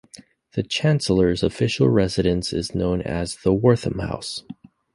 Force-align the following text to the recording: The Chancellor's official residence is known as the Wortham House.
The 0.53 0.63
Chancellor's 0.63 1.43
official 1.43 1.87
residence 1.87 2.53
is 2.53 2.73
known 2.73 3.03
as 3.03 3.35
the 3.43 3.53
Wortham 3.53 3.99
House. 3.99 4.43